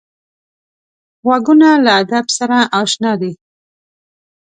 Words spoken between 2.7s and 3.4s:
اشنا دي